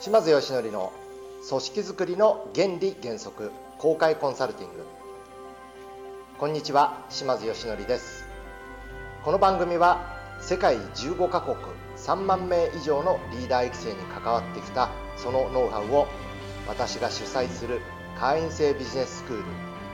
[0.00, 0.92] 島津義則の
[1.48, 4.84] 組織づくりの原理原則公開コンサルティング。
[6.38, 8.24] こんにちは島津義則です。
[9.24, 11.56] この番組は世界15カ国
[11.96, 16.06] 3万名以上のリーダー育成に関わってきたそのノウハウを
[16.68, 17.80] 私が主催する
[18.16, 19.44] 会員制ビジネススクール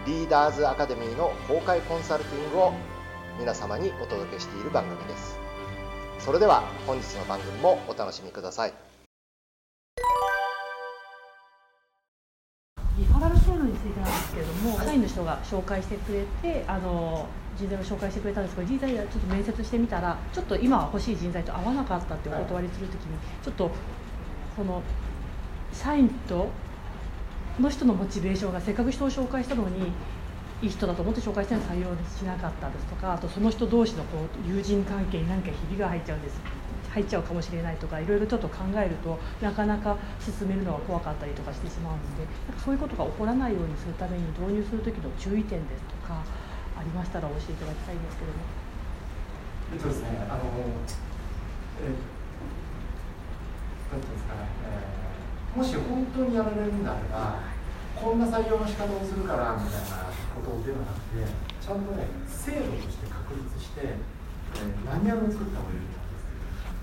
[0.06, 2.72] リーダーズアカデミーの公開コンサルティングを
[3.38, 5.38] 皆様にお届けしている番組です。
[6.18, 8.93] それでは本日の番組もお楽しみください。
[13.64, 23.70] ァラル制度についてなんですけれども、社員の人が紹介してくれて、あの人材を紹介してくれたんですけど、人材ちょっと面接してみたら、ちょっと今欲しい人材と合わなかったってお断りするときに、ちょっと
[24.56, 24.82] その
[25.72, 26.48] 社員と
[27.60, 29.92] の人のモチベーションがせっかく人を紹介したのに。
[30.62, 36.40] いい人だと思って紹介したのに採用しなかったですとかあとその人同士のこう友人関係に何かひびが入っちゃうんです
[36.94, 46.22] 入っちゃうかもしれないとかいろいろちょっと考えるとなかなか進めるのが怖かったりとかしてしまうのでなんかそういうことが起こらないようにするために導入する時の注意点ですとか
[46.78, 48.64] ありましたら教えていただきたいんですけども。
[49.72, 50.44] えっとですね、あの、
[51.82, 51.90] え
[53.90, 57.42] なんていうんですかね、えー、もし本当にやられるんであれば、
[57.96, 61.26] こんな採用の仕方をするからみたいなことではなくて、
[61.58, 66.03] ちゃんとね、制度として確立して、えー、マニュアルを作った方がいいと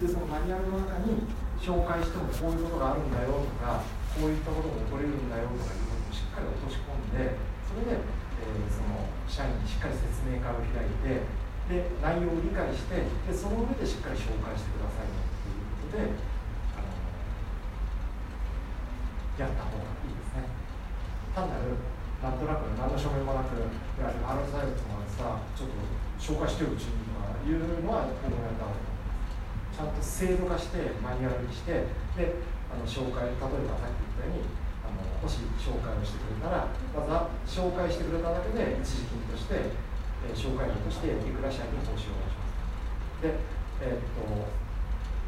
[0.01, 0.09] で。
[0.09, 1.29] そのマニュアルの中に、
[1.61, 3.85] 紹介してもこういうことがあるんだよとか、
[4.17, 7.37] こういったことも起これるんだよとかいうことをしっかり落とし込んで、
[7.69, 15.23] それで、えー、その社員にしっかり説明会を開いて、で内容を理解してでその上でしっかり紹介してくださいね
[15.87, 16.19] ということで
[16.75, 16.91] あの
[19.39, 20.51] やった方がいいですね
[21.31, 21.79] 単なる
[22.19, 23.63] なんとなく何の証明もなくい
[24.03, 25.79] やアラサイズとかさちょっと
[26.19, 28.90] 紹介してようちにとかいうのは僕もやった方がいい
[30.01, 31.85] 制度化してマニュアルにして
[32.17, 34.49] であの紹介例えばさっき言ったように
[34.81, 43.25] あのもし紹介をしてくれたらまずは紹介してくれただけで一時金としてえー、紹介料としていくら社員に報酬を出します。
[43.25, 43.33] で、
[43.81, 44.45] えー、っと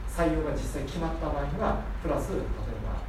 [0.06, 2.46] 採用が実際決まった場合にはプラス例え
[2.86, 3.02] ば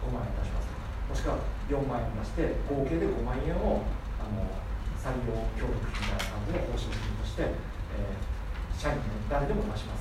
[0.00, 1.36] 5万円出しますとかもしくは
[1.68, 3.84] 4万円出して合計で5万円を
[4.16, 4.48] あの
[4.96, 9.93] 採用協力費みたいな感じの報酬金として、えー、社員の誰でも出します。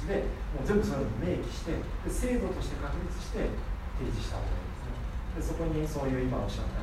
[0.00, 0.24] 形で
[0.56, 3.52] もう全部そういうのを明記してで制度として確立して
[4.00, 4.64] 提示した方がいい
[5.36, 5.60] ですね。
[5.60, 6.80] でそこにそういう今おっしゃった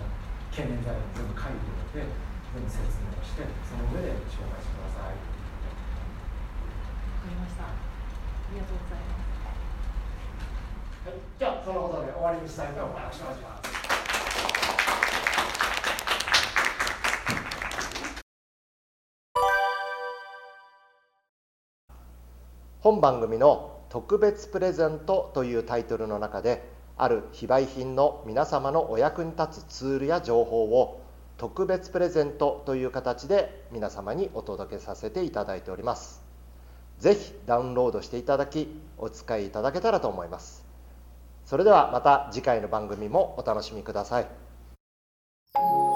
[0.53, 1.65] 懸念材料を全部書いて
[1.97, 2.13] おいて
[2.53, 5.17] ふうに説明をしてその上で紹介してください。
[5.17, 5.25] わ
[7.25, 7.65] かりました。
[7.65, 7.73] あ
[8.53, 9.27] りがとうございます。
[11.07, 13.76] はい、じゃあそのことで終わりにしたいと思います
[22.79, 26.63] 本番組の「特別プレゼント」というタイトルの中で
[26.97, 30.99] ある非売品の皆様のお役に立つツールや情報を
[31.37, 36.23] 特別プレゼントという形で皆様にお届けさせていただいております。
[36.99, 38.67] 是非ダウンロードしていただき
[38.97, 40.65] お使いいただけたらと思います。
[41.45, 45.86] それではまた次回の番組もお楽しみください。